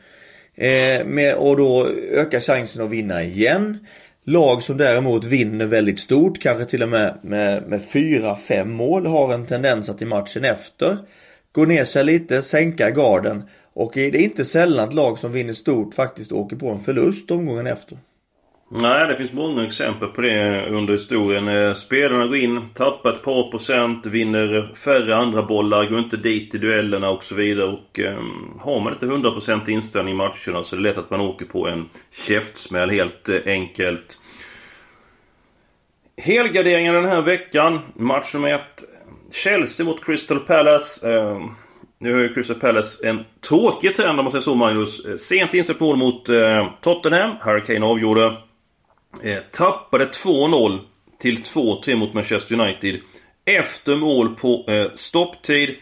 Eh, 0.54 1.04
med, 1.06 1.34
och 1.34 1.56
då 1.56 1.88
ökar 2.10 2.40
chansen 2.40 2.84
att 2.84 2.90
vinna 2.90 3.22
igen. 3.22 3.86
Lag 4.24 4.62
som 4.62 4.76
däremot 4.76 5.24
vinner 5.24 5.66
väldigt 5.66 6.00
stort, 6.00 6.40
kanske 6.40 6.64
till 6.64 6.82
och 6.82 6.88
med 6.88 7.18
med, 7.22 7.68
med 7.68 7.80
4-5 7.80 8.64
mål, 8.64 9.06
har 9.06 9.34
en 9.34 9.46
tendens 9.46 9.88
att 9.88 10.02
i 10.02 10.04
matchen 10.04 10.44
efter 10.44 10.98
gå 11.52 11.64
ner 11.64 11.84
sig 11.84 12.04
lite, 12.04 12.42
sänka 12.42 12.90
garden. 12.90 13.42
Och 13.72 13.90
det 13.94 14.06
är 14.06 14.16
inte 14.16 14.44
sällan 14.44 14.88
att 14.88 14.94
lag 14.94 15.18
som 15.18 15.32
vinner 15.32 15.54
stort 15.54 15.94
faktiskt 15.94 16.32
åker 16.32 16.56
på 16.56 16.70
en 16.70 16.80
förlust 16.80 17.30
omgången 17.30 17.66
efter. 17.66 17.98
Nej, 18.72 19.08
det 19.08 19.16
finns 19.16 19.32
många 19.32 19.66
exempel 19.66 20.08
på 20.08 20.20
det 20.20 20.66
under 20.66 20.92
historien. 20.92 21.48
Eh, 21.48 21.72
spelarna 21.72 22.26
går 22.26 22.36
in, 22.36 22.68
tappar 22.74 23.12
ett 23.12 23.22
par 23.22 23.50
procent, 23.50 24.06
vinner 24.06 24.74
färre 24.74 25.16
andra 25.16 25.42
bollar, 25.42 25.86
går 25.86 25.98
inte 25.98 26.16
dit 26.16 26.54
i 26.54 26.58
duellerna 26.58 27.10
och 27.10 27.24
så 27.24 27.34
vidare. 27.34 27.66
Och 27.66 27.98
um, 27.98 28.60
har 28.60 28.80
man 28.80 28.92
inte 28.92 29.06
100% 29.06 29.70
inställning 29.70 30.14
i 30.14 30.16
matcherna 30.16 30.62
så 30.62 30.76
är 30.76 30.80
det 30.80 30.82
lätt 30.82 30.98
att 30.98 31.10
man 31.10 31.20
åker 31.20 31.46
på 31.46 31.68
en 31.68 31.88
käftsmäll 32.10 32.90
helt 32.90 33.28
eh, 33.28 33.36
enkelt. 33.46 34.18
Helgarderingen 36.16 36.94
den 36.94 37.04
här 37.04 37.22
veckan. 37.22 37.80
Match 37.94 38.34
nummer 38.34 38.54
ett. 38.54 38.84
Chelsea 39.32 39.86
mot 39.86 40.04
Crystal 40.04 40.40
Palace. 40.40 41.12
Uh, 41.12 41.46
nu 41.98 42.14
har 42.14 42.20
ju 42.20 42.34
Crystal 42.34 42.60
Palace 42.60 43.08
en 43.08 43.24
tråkig 43.48 43.96
trend 43.96 44.18
om 44.18 44.24
man 44.24 44.32
säger 44.32 44.42
så 44.42 44.54
Magnus. 44.54 45.04
Eh, 45.04 45.16
sent 45.16 45.54
insläppt 45.54 45.80
mål 45.80 45.96
mot 45.96 46.28
uh, 46.28 46.70
Tottenham. 46.80 47.36
Harry 47.40 47.60
Kane 47.60 47.86
avgjorde. 47.86 48.36
Eh, 49.22 49.38
tappade 49.52 50.04
2-0 50.04 50.78
till 51.18 51.42
2-3 51.42 51.96
mot 51.96 52.14
Manchester 52.14 52.60
United. 52.60 53.00
Efter 53.44 53.96
mål 53.96 54.34
på 54.36 54.64
eh, 54.68 54.86
stopptid. 54.94 55.76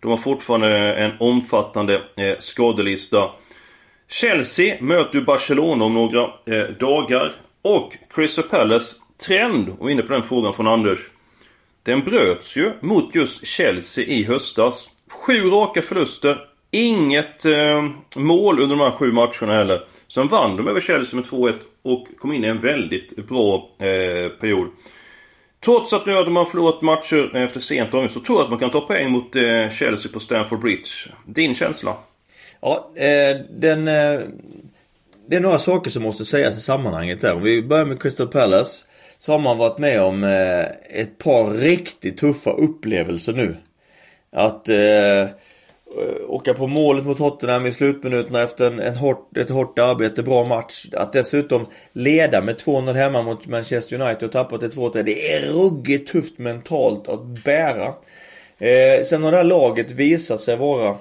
De 0.00 0.10
har 0.10 0.18
fortfarande 0.18 0.94
eh, 0.94 1.04
en 1.04 1.12
omfattande 1.20 1.94
eh, 2.16 2.38
skadelista. 2.38 3.30
Chelsea 4.08 4.76
möter 4.80 5.18
ju 5.18 5.24
Barcelona 5.24 5.84
om 5.84 5.92
några 5.92 6.22
eh, 6.22 6.68
dagar. 6.80 7.34
Och 7.62 7.96
Crystal 8.14 8.44
Palace 8.44 8.96
trend, 9.26 9.76
och 9.78 9.90
inne 9.90 10.02
på 10.02 10.12
den 10.12 10.22
frågan 10.22 10.54
från 10.54 10.66
Anders. 10.66 10.98
Den 11.82 12.04
bröts 12.04 12.56
ju 12.56 12.72
mot 12.80 13.14
just 13.14 13.46
Chelsea 13.46 14.04
i 14.04 14.24
höstas. 14.24 14.90
Sju 15.10 15.50
raka 15.50 15.82
förluster. 15.82 16.46
Inget 16.70 17.44
eh, 17.44 17.84
mål 18.16 18.60
under 18.60 18.76
de 18.76 18.82
här 18.82 18.90
sju 18.90 19.12
matcherna 19.12 19.54
heller. 19.58 19.84
Sen 20.08 20.28
vann 20.28 20.56
de 20.56 20.68
över 20.68 20.80
Chelsea 20.80 21.20
med 21.20 21.28
2-1 21.28 21.54
och 21.84 22.06
kom 22.18 22.32
in 22.32 22.44
i 22.44 22.48
en 22.48 22.60
väldigt 22.60 23.16
bra 23.16 23.70
eh, 23.78 24.28
period. 24.40 24.68
Trots 25.64 25.92
att 25.92 26.06
nu 26.06 26.18
att 26.18 26.24
de 26.24 26.36
har 26.36 26.44
förlorat 26.44 26.82
matcher 26.82 27.36
eh, 27.36 27.42
efter 27.42 27.60
sent 27.60 27.88
avgörande 27.88 28.12
så 28.12 28.20
tror 28.20 28.38
jag 28.38 28.44
att 28.44 28.50
man 28.50 28.58
kan 28.58 28.70
ta 28.70 28.80
poäng 28.80 29.10
mot 29.10 29.36
eh, 29.36 29.70
Chelsea 29.70 30.12
på 30.12 30.20
Stamford 30.20 30.60
Bridge. 30.60 30.90
Din 31.26 31.54
känsla? 31.54 31.96
Ja, 32.60 32.90
eh, 32.94 33.36
den... 33.50 33.88
Eh, 33.88 34.20
det 35.26 35.36
är 35.36 35.40
några 35.40 35.58
saker 35.58 35.90
som 35.90 36.02
måste 36.02 36.24
sägas 36.24 36.58
i 36.58 36.60
sammanhanget 36.60 37.20
där. 37.20 37.34
Om 37.34 37.42
vi 37.42 37.62
börjar 37.62 37.84
med 37.84 38.02
Crystal 38.02 38.28
Palace. 38.28 38.84
Så 39.18 39.32
har 39.32 39.38
man 39.38 39.58
varit 39.58 39.78
med 39.78 40.02
om 40.02 40.24
eh, 40.24 41.00
ett 41.00 41.18
par 41.18 41.52
riktigt 41.52 42.18
tuffa 42.18 42.50
upplevelser 42.50 43.32
nu. 43.32 43.56
Att 44.32 44.68
Eh, 44.68 45.28
åka 46.28 46.54
på 46.54 46.66
målet 46.66 47.04
mot 47.04 47.18
Tottenham 47.18 47.66
i 47.66 47.72
slutminuterna 47.72 48.42
efter 48.42 48.66
en, 48.66 48.80
en 48.80 48.96
hårt, 48.96 49.36
ett 49.36 49.50
hårt 49.50 49.78
arbete, 49.78 50.22
bra 50.22 50.44
match. 50.44 50.86
Att 50.92 51.12
dessutom 51.12 51.66
leda 51.92 52.40
med 52.40 52.56
2-0 52.56 52.92
hemma 52.92 53.22
mot 53.22 53.46
Manchester 53.46 54.00
United 54.00 54.22
och 54.22 54.32
tappa 54.32 54.58
till 54.58 54.70
2-3. 54.70 55.02
Det 55.02 55.32
är 55.32 55.40
ruggigt 55.40 56.12
tufft 56.12 56.38
mentalt 56.38 57.08
att 57.08 57.24
bära. 57.44 57.88
Eh, 58.58 59.04
sen 59.04 59.22
har 59.22 59.30
det 59.30 59.36
här 59.36 59.44
laget 59.44 59.90
visat 59.90 60.40
sig 60.40 60.56
vara, 60.56 60.96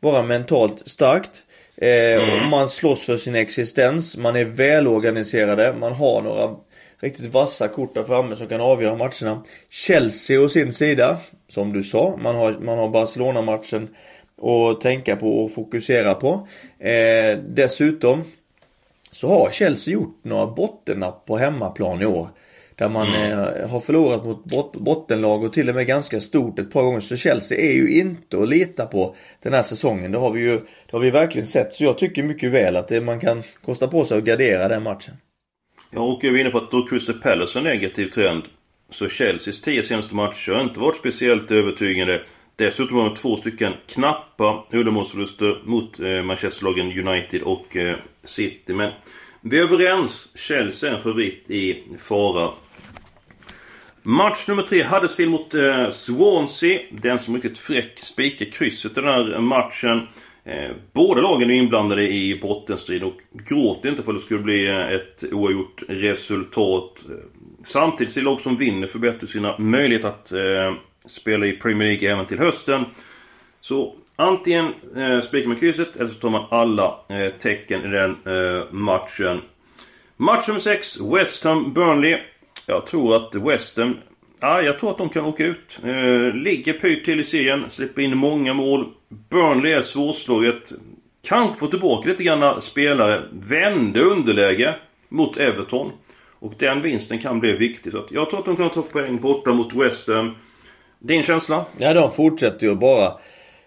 vara 0.00 0.22
mentalt 0.22 0.88
starkt. 0.88 1.42
Eh, 1.76 1.88
mm. 1.88 2.50
Man 2.50 2.68
slåss 2.68 3.06
för 3.06 3.16
sin 3.16 3.34
existens, 3.34 4.16
man 4.16 4.36
är 4.36 4.44
välorganiserade, 4.44 5.72
man 5.72 5.92
har 5.92 6.22
några 6.22 6.56
riktigt 7.00 7.32
vassa 7.32 7.68
kort 7.68 7.94
där 7.94 8.04
framme 8.04 8.36
som 8.36 8.46
kan 8.46 8.60
avgöra 8.60 8.96
matcherna. 8.96 9.42
Chelsea 9.70 10.40
å 10.40 10.48
sin 10.48 10.72
sida, 10.72 11.18
som 11.48 11.72
du 11.72 11.82
sa, 11.82 12.16
man 12.16 12.34
har, 12.34 12.52
man 12.52 12.78
har 12.78 12.88
Barcelona-matchen 12.88 13.88
att 14.42 14.80
tänka 14.80 15.16
på 15.16 15.44
och 15.44 15.54
fokusera 15.54 16.14
på. 16.14 16.48
Eh, 16.78 17.38
dessutom 17.38 18.24
så 19.12 19.28
har 19.28 19.50
Chelsea 19.50 19.94
gjort 19.94 20.18
några 20.22 20.46
bottennapp 20.46 21.26
på 21.26 21.36
hemmaplan 21.36 22.02
i 22.02 22.06
år. 22.06 22.28
Där 22.76 22.88
man 22.88 23.14
mm. 23.14 23.38
eh, 23.38 23.68
har 23.70 23.80
förlorat 23.80 24.24
mot 24.24 24.44
bot 24.44 24.76
bottenlag 24.76 25.44
och 25.44 25.52
till 25.52 25.68
och 25.68 25.74
med 25.74 25.86
ganska 25.86 26.20
stort 26.20 26.58
ett 26.58 26.70
par 26.70 26.82
gånger. 26.82 27.00
Så 27.00 27.16
Chelsea 27.16 27.58
är 27.58 27.72
ju 27.72 27.98
inte 28.00 28.42
att 28.42 28.48
lita 28.48 28.86
på 28.86 29.16
den 29.42 29.52
här 29.52 29.62
säsongen. 29.62 30.12
Det 30.12 30.18
har 30.18 30.30
vi 30.30 30.40
ju 30.40 30.56
det 30.56 30.92
har 30.92 31.00
vi 31.00 31.10
verkligen 31.10 31.46
sett. 31.46 31.74
Så 31.74 31.84
jag 31.84 31.98
tycker 31.98 32.22
mycket 32.22 32.52
väl 32.52 32.76
att 32.76 32.88
det, 32.88 33.00
man 33.00 33.20
kan 33.20 33.42
kosta 33.64 33.88
på 33.88 34.04
sig 34.04 34.18
att 34.18 34.24
gardera 34.24 34.68
den 34.68 34.82
matchen. 34.82 35.14
Ja, 35.90 36.00
och 36.00 36.24
jag 36.24 36.34
är 36.34 36.38
inne 36.38 36.50
på 36.50 36.58
att 36.58 36.70
då 36.70 36.86
Crystal 36.86 37.20
Palace 37.20 37.58
har 37.58 37.64
negativ 37.64 38.06
trend. 38.06 38.42
Så 38.90 39.08
Chelseas 39.08 39.60
tio 39.60 39.82
senaste 39.82 40.14
matcher 40.14 40.52
har 40.52 40.62
inte 40.62 40.80
varit 40.80 40.96
speciellt 40.96 41.50
övertygande. 41.50 42.22
Dessutom 42.56 42.96
har 42.96 43.04
de 43.04 43.14
två 43.14 43.36
stycken 43.36 43.72
knappa 43.86 44.64
uddamålsförluster 44.70 45.60
mot 45.64 46.00
eh, 46.00 46.22
Manchesterlagen 46.22 47.08
United 47.08 47.42
och 47.42 47.76
eh, 47.76 47.98
City. 48.24 48.74
Men 48.74 48.92
vi 49.40 49.58
är 49.58 49.62
överens. 49.62 50.32
Chelsea 50.36 50.90
är 50.90 50.94
en 50.94 51.02
favorit 51.02 51.50
i 51.50 51.82
fara. 51.98 52.50
Match 54.02 54.48
nummer 54.48 54.62
tre, 54.62 54.84
Huddersfield 54.84 55.30
mot 55.30 55.54
eh, 55.54 55.90
Swansea. 55.90 56.80
Den 56.90 57.18
som 57.18 57.34
riktigt 57.34 57.58
fräck 57.58 57.98
spikar 57.98 58.46
krysset 58.46 58.98
i 58.98 59.00
den 59.00 59.04
här 59.04 59.38
matchen. 59.38 60.06
Eh, 60.44 60.70
båda 60.92 61.20
lagen 61.20 61.50
är 61.50 61.54
inblandade 61.54 62.08
i 62.08 62.38
bottenstrid 62.42 63.02
och 63.02 63.20
gråter 63.32 63.88
inte 63.88 64.02
för 64.02 64.12
att 64.12 64.18
det 64.18 64.24
skulle 64.24 64.42
bli 64.42 64.68
eh, 64.68 64.92
ett 64.92 65.24
oavgjort 65.32 65.82
resultat. 65.88 67.04
Samtidigt 67.64 68.12
ser 68.12 68.22
lag 68.22 68.40
som 68.40 68.56
vinner 68.56 68.86
förbättrar 68.86 69.26
sina 69.26 69.58
möjligheter 69.58 70.08
att 70.08 70.32
eh, 70.32 70.74
spela 71.06 71.46
i 71.46 71.52
Premier 71.52 71.88
League 71.88 72.12
även 72.12 72.26
till 72.26 72.38
hösten. 72.38 72.84
Så 73.60 73.94
antingen 74.16 74.64
eh, 74.96 75.20
spikar 75.20 75.48
man 75.48 75.56
krysset 75.56 75.96
eller 75.96 76.08
så 76.08 76.14
tar 76.14 76.30
man 76.30 76.46
alla 76.50 76.98
eh, 77.08 77.32
tecken 77.32 77.84
i 77.84 77.88
den 77.88 78.10
eh, 78.10 78.72
matchen. 78.72 79.40
Match 80.16 80.48
nummer 80.48 80.60
6, 80.60 81.00
West 81.00 81.44
Ham 81.44 81.72
Burnley. 81.72 82.18
Jag 82.66 82.86
tror 82.86 83.16
att 83.16 83.34
West 83.34 83.78
Ham... 83.78 83.96
Ja, 84.40 84.62
jag 84.62 84.78
tror 84.78 84.90
att 84.90 84.98
de 84.98 85.08
kan 85.08 85.24
åka 85.24 85.44
ut. 85.44 85.80
Eh, 85.84 86.34
ligger 86.34 86.72
pyrt 86.72 87.04
till 87.04 87.20
i 87.20 87.24
serien, 87.24 87.70
släpper 87.70 88.02
in 88.02 88.16
många 88.16 88.54
mål. 88.54 88.88
Burnley 89.08 89.72
är 89.72 89.82
svårslaget. 89.82 90.72
Kanske 91.22 91.58
får 91.58 91.66
tillbaka 91.66 92.08
lite 92.08 92.24
grann 92.24 92.60
spelare. 92.60 93.28
Vände 93.32 94.00
underläge 94.00 94.76
mot 95.08 95.36
Everton. 95.36 95.92
Och 96.38 96.54
den 96.58 96.82
vinsten 96.82 97.18
kan 97.18 97.40
bli 97.40 97.52
viktig. 97.52 97.92
Så 97.92 98.04
jag 98.10 98.30
tror 98.30 98.38
att 98.38 98.46
de 98.46 98.56
kan 98.56 98.70
ta 98.70 98.82
poäng 98.82 99.18
borta 99.20 99.52
mot 99.52 99.74
West 99.74 100.08
Ham. 100.08 100.34
Din 101.06 101.22
känsla? 101.22 101.66
Ja, 101.78 101.94
de 101.94 102.12
fortsätter 102.12 102.66
ju 102.66 102.74
bara 102.74 103.12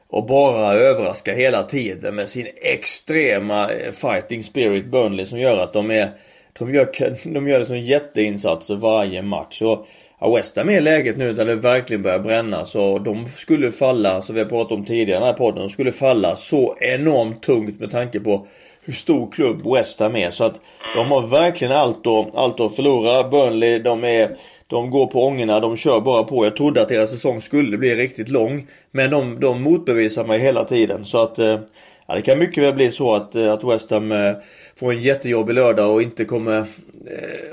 och 0.08 0.26
bara 0.26 0.74
överraska 0.74 1.34
hela 1.34 1.64
tiden 1.64 2.16
med 2.16 2.30
sin 2.30 2.48
extrema 2.62 3.72
eh, 3.72 3.92
fighting 3.92 4.44
spirit 4.44 4.86
Burnley 4.86 5.26
som 5.26 5.40
gör 5.40 5.58
att 5.58 5.74
de 5.74 5.92
är 5.92 6.12
de 6.60 6.74
gör, 6.74 6.90
de 7.34 7.48
gör 7.48 7.60
liksom 7.60 7.80
jätteinsatser 7.80 8.76
varje 8.76 9.22
match. 9.22 9.62
Och 9.62 9.88
ja, 10.20 10.36
West 10.36 10.58
Ham 10.58 10.70
är 10.70 10.82
läget 10.82 11.18
nu 11.18 11.34
där 11.34 11.46
det 11.46 11.56
verkligen 11.56 12.04
börjar 12.04 12.20
bränna. 12.20 12.66
Så 12.66 13.00
de 13.00 13.28
skulle 13.28 13.72
falla, 13.72 14.22
som 14.22 14.36
vi 14.36 14.42
har 14.42 14.50
pratat 14.50 14.72
om 14.72 14.86
tidigare 14.86 15.18
i 15.18 15.20
den 15.20 15.28
här 15.28 15.34
podden, 15.34 15.60
de 15.60 15.70
skulle 15.70 15.92
falla 15.92 16.36
så 16.36 16.76
enormt 16.80 17.44
tungt 17.44 17.80
med 17.80 17.92
tanke 17.92 18.20
på 18.20 18.48
hur 18.82 18.94
stor 18.94 19.32
klubb 19.32 19.74
West 19.74 20.00
Ham 20.00 20.16
är. 20.16 20.32
Så 20.32 20.44
att 20.44 20.56
de 20.96 21.12
har 21.12 21.28
verkligen 21.28 21.74
allt 21.74 22.08
att, 22.08 22.36
allt 22.36 22.60
att 22.60 22.76
förlora. 22.76 23.30
Burnley, 23.30 23.80
de 23.80 24.04
är 24.04 24.36
de 24.68 24.90
går 24.90 25.08
på 25.08 25.26
ångorna, 25.26 25.60
de 25.60 25.78
kör 25.78 26.02
bara 26.02 26.24
på. 26.24 26.46
Jag 26.46 26.56
trodde 26.56 26.82
att 26.82 26.90
deras 26.90 27.12
säsong 27.12 27.42
skulle 27.42 27.78
bli 27.78 27.96
riktigt 27.96 28.30
lång. 28.30 28.68
Men 28.92 29.10
de, 29.12 29.40
de 29.40 29.62
motbevisar 29.62 30.26
mig 30.26 30.40
hela 30.40 30.66
tiden. 30.66 31.06
Så 31.06 31.18
att 31.24 31.40
eh, 31.40 31.60
ja, 32.08 32.16
det 32.16 32.22
kan 32.22 32.40
mycket 32.40 32.64
väl 32.64 32.74
bli 32.74 32.92
så 32.92 33.16
att, 33.16 33.36
eh, 33.36 33.54
att 33.54 33.64
West 33.64 33.92
Ham 33.92 34.12
eh, 34.12 34.34
får 34.76 34.92
en 34.92 35.02
jättejobbig 35.02 35.54
lördag 35.54 35.94
och 35.94 36.02
inte 36.02 36.26
kommer 36.26 36.66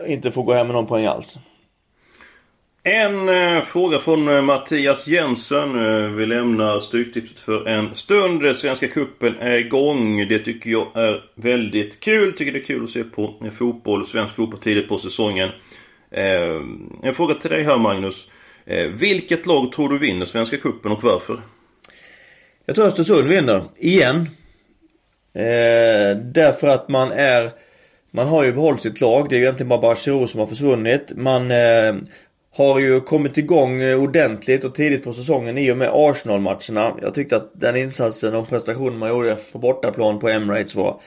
inte 0.06 0.30
får 0.30 0.42
gå 0.42 0.52
hem 0.52 0.66
med 0.66 0.74
någon 0.74 0.86
poäng 0.86 1.06
alls. 1.06 1.38
En 2.86 3.28
eh, 3.28 3.62
fråga 3.62 3.98
från 3.98 4.28
eh, 4.28 4.42
Mattias 4.42 5.06
Jensen. 5.06 5.68
Eh, 5.68 6.10
vi 6.10 6.26
lämnar 6.26 6.80
Stryktipset 6.80 7.38
för 7.38 7.68
en 7.68 7.94
stund. 7.94 8.56
Svenska 8.56 8.88
Kuppen 8.88 9.36
är 9.38 9.52
igång. 9.52 10.28
Det 10.28 10.38
tycker 10.38 10.70
jag 10.70 10.96
är 10.96 11.24
väldigt 11.34 12.00
kul. 12.00 12.32
Tycker 12.32 12.52
det 12.52 12.58
är 12.58 12.64
kul 12.64 12.84
att 12.84 12.90
se 12.90 13.04
på 13.04 13.34
fotboll, 13.52 14.06
svensk 14.06 14.36
fotboll 14.36 14.60
tidigt 14.60 14.88
på 14.88 14.98
säsongen. 14.98 15.50
Eh, 16.16 16.60
en 17.02 17.14
fråga 17.14 17.34
till 17.34 17.50
dig 17.50 17.62
här 17.62 17.78
Magnus. 17.78 18.28
Eh, 18.66 18.86
vilket 18.86 19.46
lag 19.46 19.72
tror 19.72 19.88
du 19.88 19.98
vinner 19.98 20.24
Svenska 20.24 20.56
Kuppen 20.56 20.92
och 20.92 21.02
varför? 21.02 21.40
Jag 22.66 22.76
tror 22.76 22.86
Östersund 22.86 23.28
vinner, 23.28 23.64
igen. 23.76 24.28
Eh, 25.34 26.16
därför 26.16 26.68
att 26.68 26.88
man 26.88 27.12
är... 27.12 27.50
Man 28.10 28.26
har 28.28 28.44
ju 28.44 28.52
behållit 28.52 28.80
sitt 28.80 29.00
lag. 29.00 29.28
Det 29.28 29.34
är 29.34 29.38
ju 29.38 29.44
egentligen 29.44 29.68
bara 29.68 29.80
Barcero 29.80 30.26
som 30.26 30.40
har 30.40 30.46
försvunnit. 30.46 31.12
Man 31.16 31.50
eh, 31.50 31.94
har 32.56 32.78
ju 32.78 33.00
kommit 33.00 33.38
igång 33.38 33.80
eh, 33.80 34.02
ordentligt 34.02 34.64
och 34.64 34.74
tidigt 34.74 35.04
på 35.04 35.12
säsongen 35.12 35.58
i 35.58 35.72
och 35.72 35.76
med 35.76 35.90
Arsenal-matcherna. 35.92 36.96
Jag 37.02 37.14
tyckte 37.14 37.36
att 37.36 37.50
den 37.52 37.76
insatsen 37.76 38.34
och 38.34 38.48
prestationen 38.48 38.98
man 38.98 39.08
gjorde 39.08 39.36
på 39.52 39.58
bortaplan 39.58 40.18
på 40.18 40.28
Emirates 40.28 40.74
var, 40.74 41.00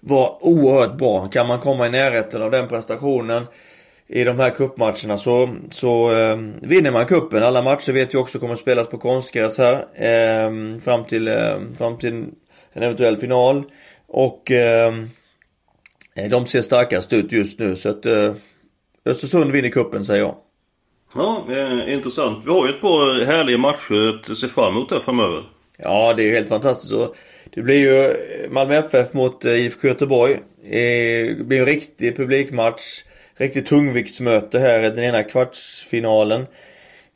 var 0.00 0.38
oerhört 0.40 0.98
bra. 0.98 1.28
Kan 1.28 1.46
man 1.46 1.60
komma 1.60 1.86
i 1.86 1.90
närheten 1.90 2.42
av 2.42 2.50
den 2.50 2.68
prestationen 2.68 3.46
i 4.12 4.24
de 4.24 4.38
här 4.38 4.50
kuppmatcherna 4.50 5.18
så, 5.18 5.56
så 5.70 6.12
eh, 6.12 6.36
vinner 6.62 6.92
man 6.92 7.06
kuppen. 7.06 7.42
Alla 7.42 7.62
matcher 7.62 7.92
vet 7.92 8.12
jag 8.12 8.22
också 8.22 8.38
kommer 8.38 8.54
att 8.54 8.60
spelas 8.60 8.88
på 8.88 8.98
konstgräs 8.98 9.58
här. 9.58 9.74
Eh, 9.94 10.78
fram, 10.80 11.04
till, 11.04 11.28
eh, 11.28 11.58
fram 11.78 11.98
till 11.98 12.26
en 12.72 12.82
eventuell 12.82 13.16
final. 13.16 13.64
Och 14.06 14.50
eh, 14.50 14.92
Eh, 16.20 16.30
de 16.30 16.46
ser 16.46 16.62
starkast 16.62 17.12
ut 17.12 17.32
just 17.32 17.58
nu 17.58 17.76
så 17.76 17.88
att 17.88 18.06
eh, 18.06 18.34
Östersund 19.04 19.52
vinner 19.52 19.68
kuppen 19.68 20.04
säger 20.04 20.20
jag. 20.20 20.36
Ja, 21.14 21.46
eh, 21.50 21.94
intressant. 21.94 22.44
Vi 22.46 22.50
har 22.50 22.66
ju 22.66 22.74
ett 22.74 22.80
par 22.80 23.24
härliga 23.24 23.58
matcher 23.58 24.20
att 24.30 24.36
se 24.36 24.48
fram 24.48 24.76
emot 24.76 24.90
här 24.90 25.00
framöver. 25.00 25.44
Ja, 25.78 26.14
det 26.14 26.22
är 26.22 26.34
helt 26.34 26.48
fantastiskt. 26.48 26.92
Och 26.92 27.16
det 27.54 27.62
blir 27.62 27.78
ju 27.78 28.16
Malmö 28.50 28.74
FF 28.74 29.12
mot 29.12 29.44
IFK 29.44 29.88
Göteborg. 29.88 30.38
Det 30.62 31.46
blir 31.46 31.58
en 31.60 31.66
riktig 31.66 32.16
publikmatch. 32.16 32.82
Riktigt 33.40 33.66
tungviktsmöte 33.66 34.58
här 34.58 34.78
i 34.78 34.90
den 34.90 35.04
ena 35.04 35.22
kvartsfinalen. 35.22 36.46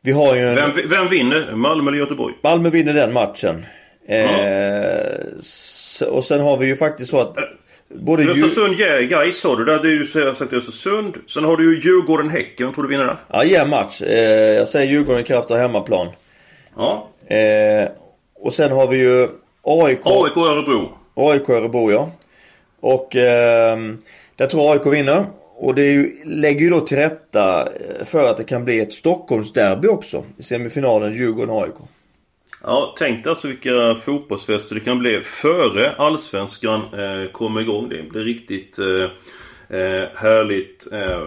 Vi 0.00 0.12
har 0.12 0.35
ju 0.35 0.40
en... 0.40 0.54
Vem, 0.54 0.73
vem 0.88 1.09
vinner? 1.09 1.52
Malmö 1.52 1.90
eller 1.90 1.99
Göteborg? 1.99 2.35
Malmö 2.43 2.71
vinner 2.71 2.95
den 2.95 3.12
matchen. 3.12 3.66
Ja. 4.07 4.14
Eh, 4.14 6.09
och 6.09 6.25
sen 6.25 6.40
har 6.40 6.57
vi 6.57 6.66
ju 6.66 6.76
faktiskt 6.76 7.11
så 7.11 7.21
att... 7.21 7.37
Både 7.88 8.23
Östersund, 8.23 8.78
Ju... 8.78 9.07
Gais 9.07 9.45
har 9.45 9.57
du 9.57 9.64
där. 9.64 9.83
Det 9.83 9.88
är 9.88 9.93
ju 9.93 10.04
så 10.04 10.35
sagt 10.35 10.52
Östersund. 10.52 11.16
Sen 11.26 11.45
har 11.45 11.57
du 11.57 11.75
ju 11.75 11.81
Djurgården, 11.81 12.31
Häcken. 12.31 12.66
Vem 12.66 12.75
tror 12.75 12.85
du 12.85 12.90
vinner 12.90 13.04
där? 13.04 13.16
Ja, 13.28 13.45
jämn 13.45 13.71
match. 13.71 14.02
Eh, 14.02 14.54
jag 14.54 14.69
säger 14.69 14.90
Djurgården 14.90 15.25
kraft 15.25 15.50
av 15.50 15.57
hemmaplan. 15.57 16.09
Ja. 16.76 17.09
Eh, 17.26 17.88
och 18.35 18.52
sen 18.52 18.73
har 18.73 18.87
vi 18.87 18.97
ju 18.97 19.28
AIK. 19.62 20.00
AIK 20.04 20.37
Örebro. 20.37 20.99
AIK 21.14 21.49
Örebro 21.49 21.93
ja. 21.93 22.11
Och 22.81 23.16
eh, 23.16 23.78
där 24.37 24.47
tror 24.47 24.73
AIK 24.73 24.87
vinner. 24.87 25.26
Och 25.57 25.75
det 25.75 25.85
ju, 25.85 26.13
lägger 26.25 26.61
ju 26.61 26.71
då 26.71 26.81
till 26.81 26.97
rätta 26.97 27.61
eh, 27.61 28.05
för 28.05 28.31
att 28.31 28.37
det 28.37 28.45
kan 28.45 28.65
bli 28.65 28.81
ett 28.81 28.95
Stockholmsderby 28.95 29.89
också. 29.89 30.25
I 30.39 30.43
semifinalen 30.43 31.13
Djurgården-AIK. 31.13 31.75
Ja, 32.63 32.95
tänk 32.99 33.25
dig 33.25 33.31
alltså 33.31 33.49
vilka 33.49 33.95
fotbollsfester 33.95 34.75
det 34.75 34.81
kan 34.81 34.99
bli 34.99 35.21
före 35.21 35.95
Allsvenskan 35.95 36.81
eh, 36.81 37.31
kommer 37.33 37.61
igång. 37.61 37.89
Det 37.89 38.03
blir 38.03 38.25
riktigt 38.25 38.79
eh, 38.79 39.05
eh 39.79 40.09
härligt. 40.15 40.93
Eh, 40.93 41.27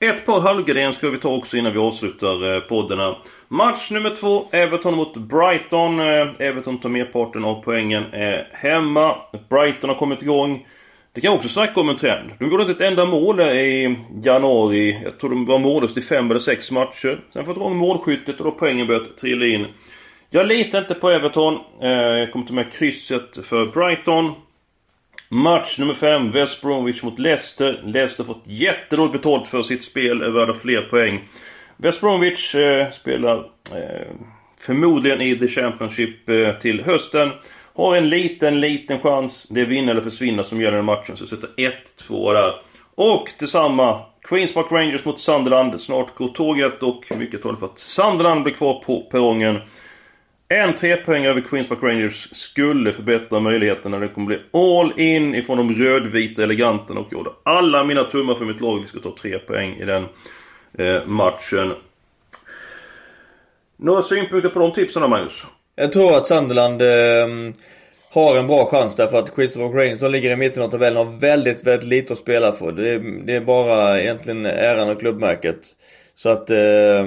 ett 0.00 0.26
par 0.26 0.40
halvgardin 0.40 0.92
ska 0.92 1.10
vi 1.10 1.18
ta 1.18 1.36
också 1.36 1.56
innan 1.56 1.72
vi 1.72 1.78
avslutar 1.78 2.54
eh, 2.54 2.60
podden 2.60 3.14
Match 3.48 3.90
nummer 3.90 4.10
två, 4.10 4.48
Everton 4.50 4.94
mot 4.94 5.16
Brighton. 5.16 6.00
Eh, 6.00 6.28
Everton 6.38 6.80
tar 6.80 6.88
merparten 6.88 7.44
av 7.44 7.62
poängen 7.62 8.04
eh, 8.12 8.40
hemma. 8.52 9.16
Brighton 9.48 9.90
har 9.90 9.96
kommit 9.96 10.22
igång. 10.22 10.66
Det 11.16 11.22
kan 11.22 11.30
jag 11.30 11.36
också 11.36 11.48
snacka 11.48 11.80
om 11.80 11.88
en 11.88 11.96
trend. 11.96 12.30
De 12.38 12.50
gjorde 12.50 12.62
inte 12.62 12.84
ett 12.84 12.90
enda 12.90 13.04
mål 13.04 13.40
i 13.40 13.96
januari. 14.22 15.00
Jag 15.04 15.18
tror 15.18 15.30
de 15.30 15.46
var 15.46 15.58
mållöst 15.58 15.98
i 15.98 16.02
fem 16.02 16.30
eller 16.30 16.40
sex 16.40 16.70
matcher. 16.70 17.20
Sen 17.32 17.44
fått 17.44 17.56
igång 17.56 17.76
målskyttet 17.76 18.38
och 18.38 18.44
då 18.44 18.50
poängen 18.50 18.86
börjat 18.86 19.16
trilla 19.18 19.46
in. 19.46 19.66
Jag 20.30 20.46
litar 20.46 20.78
inte 20.78 20.94
på 20.94 21.10
Everton. 21.10 21.58
Eh, 21.82 21.90
jag 21.90 22.32
kommer 22.32 22.46
ta 22.46 22.54
med 22.54 22.72
krysset 22.72 23.46
för 23.46 23.66
Brighton. 23.66 24.32
Match 25.28 25.78
nummer 25.78 25.94
5, 25.94 26.30
West 26.30 26.62
Bromwich 26.62 27.02
mot 27.02 27.18
Leicester. 27.18 27.82
Leicester 27.84 28.24
har 28.24 28.34
fått 28.34 28.44
jättedåligt 28.46 29.12
betalt 29.12 29.48
för 29.48 29.62
sitt 29.62 29.84
spel, 29.84 30.22
är 30.22 30.30
värda 30.30 30.54
fler 30.54 30.82
poäng. 30.82 31.28
West 31.76 32.00
Bromwich 32.00 32.54
eh, 32.54 32.90
spelar 32.90 33.38
eh, 33.74 34.06
förmodligen 34.60 35.20
i 35.20 35.38
The 35.38 35.48
Championship 35.48 36.28
eh, 36.28 36.52
till 36.52 36.84
hösten. 36.84 37.30
Har 37.76 37.96
en 37.96 38.08
liten, 38.08 38.60
liten 38.60 39.00
chans. 39.00 39.48
Det 39.50 39.60
är 39.60 39.66
vinna 39.66 39.90
eller 39.90 40.00
försvinna 40.00 40.44
som 40.44 40.60
gäller 40.60 40.78
i 40.78 40.82
matchen. 40.82 41.16
Så 41.16 41.22
jag 41.22 41.28
sätter 41.28 41.48
1-2 41.98 42.32
där. 42.32 42.54
Och 42.94 43.30
detsamma. 43.38 44.02
Queens 44.22 44.54
Park 44.54 44.66
Rangers 44.70 45.04
mot 45.04 45.20
Sunderland. 45.20 45.80
Snart 45.80 46.14
går 46.14 46.28
tåget 46.28 46.82
och 46.82 47.04
mycket 47.16 47.42
talar 47.42 47.56
för 47.56 47.66
att 47.66 47.78
Sunderland 47.78 48.42
blir 48.42 48.54
kvar 48.54 48.82
på 48.86 49.00
perrongen. 49.00 49.58
En 50.48 50.74
trepoäng 50.74 51.26
över 51.26 51.40
Queens 51.40 51.68
Park 51.68 51.82
Rangers 51.82 52.28
skulle 52.36 52.92
förbättra 52.92 53.40
möjligheterna. 53.40 53.98
Det 53.98 54.08
kommer 54.08 54.26
bli 54.26 54.40
all 54.52 55.00
in 55.00 55.34
ifrån 55.34 55.56
de 55.56 55.74
rödvita 55.74 56.42
eleganterna 56.42 57.00
och 57.00 57.12
gjorde 57.12 57.30
alla 57.42 57.84
mina 57.84 58.04
tummar 58.04 58.34
för 58.34 58.44
mitt 58.44 58.60
lag. 58.60 58.80
Vi 58.80 58.86
ska 58.86 59.00
ta 59.00 59.16
tre 59.20 59.38
poäng 59.38 59.76
i 59.76 59.84
den 59.84 60.06
eh, 60.78 61.06
matchen. 61.06 61.74
Några 63.76 64.02
synpunkter 64.02 64.48
på 64.48 64.58
de 64.58 64.72
tipsen 64.72 65.02
då 65.02 65.08
Magnus? 65.08 65.46
Jag 65.78 65.92
tror 65.92 66.16
att 66.16 66.26
Sunderland 66.26 66.82
eh, 66.82 67.54
har 68.10 68.36
en 68.36 68.46
bra 68.46 68.66
chans 68.66 68.96
därför 68.96 69.18
att 69.18 69.34
Crystal 69.34 69.62
Park 69.62 69.74
Rangers 69.74 69.98
de 69.98 70.12
ligger 70.12 70.30
i 70.30 70.36
mitten 70.36 70.62
av 70.62 70.70
tabellen 70.70 70.96
och 70.96 71.06
har 71.06 71.20
väldigt, 71.20 71.66
väldigt 71.66 71.88
lite 71.88 72.12
att 72.12 72.18
spela 72.18 72.52
för. 72.52 72.72
Det 72.72 72.90
är, 72.90 72.98
det 73.26 73.36
är 73.36 73.40
bara 73.40 74.00
egentligen 74.00 74.46
äran 74.46 74.88
och 74.88 75.00
klubbmärket. 75.00 75.56
Så 76.14 76.28
att 76.28 76.50
eh, 76.50 77.06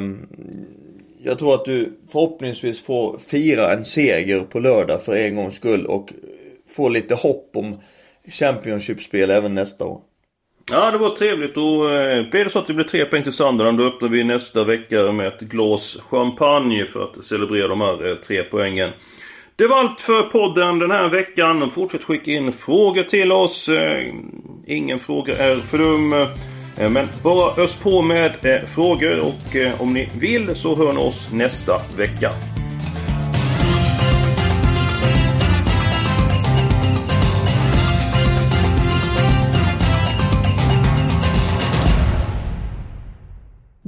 jag 1.23 1.39
tror 1.39 1.55
att 1.55 1.65
du 1.65 1.97
förhoppningsvis 2.11 2.83
får 2.83 3.17
fira 3.17 3.73
en 3.73 3.85
seger 3.85 4.39
på 4.39 4.59
lördag 4.59 5.01
för 5.01 5.15
en 5.15 5.35
gångs 5.35 5.55
skull 5.55 5.85
och 5.85 6.13
få 6.75 6.89
lite 6.89 7.15
hopp 7.15 7.51
om 7.55 7.81
Championship-spel 8.27 9.29
även 9.29 9.53
nästa 9.53 9.85
år. 9.85 10.01
Ja, 10.71 10.91
det 10.91 10.97
var 10.97 11.09
trevligt. 11.09 11.57
Och 11.57 11.91
eh, 11.91 12.29
blir 12.29 12.43
det 12.43 12.49
så 12.49 12.59
att 12.59 12.67
det 12.67 12.73
blir 12.73 12.85
tre 12.85 13.05
poäng 13.05 13.23
till 13.23 13.31
Sunderland 13.31 13.77
då 13.77 13.83
öppnar 13.83 14.09
vi 14.09 14.23
nästa 14.23 14.63
vecka 14.63 15.11
med 15.11 15.27
ett 15.27 15.39
glas 15.39 15.97
champagne 16.09 16.85
för 16.85 17.03
att 17.03 17.23
celebrera 17.23 17.67
de 17.67 17.81
här 17.81 18.09
eh, 18.09 18.15
tre 18.15 18.43
poängen. 18.43 18.91
Det 19.55 19.67
var 19.67 19.79
allt 19.79 20.01
för 20.01 20.23
podden 20.23 20.79
den 20.79 20.91
här 20.91 21.09
veckan. 21.09 21.69
Fortsätt 21.69 22.03
skicka 22.03 22.31
in 22.31 22.53
frågor 22.53 23.03
till 23.03 23.31
oss. 23.31 23.69
Eh, 23.69 24.13
ingen 24.67 24.99
fråga 24.99 25.35
är 25.37 25.55
för 25.55 25.77
dum. 25.77 26.13
Eh, 26.79 26.89
men 26.89 27.07
bara 27.23 27.63
ös 27.63 27.75
på 27.75 28.01
med 28.01 28.45
eh, 28.45 28.65
frågor 28.65 29.19
och 29.19 29.55
eh, 29.55 29.81
om 29.81 29.93
ni 29.93 30.09
vill 30.19 30.55
så 30.55 30.75
hör 30.75 30.93
ni 30.93 30.99
oss 30.99 31.33
nästa 31.33 31.81
vecka. 31.97 32.31